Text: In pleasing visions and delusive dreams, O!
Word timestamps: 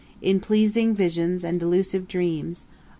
In 0.19 0.39
pleasing 0.39 0.95
visions 0.95 1.43
and 1.43 1.59
delusive 1.59 2.07
dreams, 2.07 2.65
O! 2.67 2.73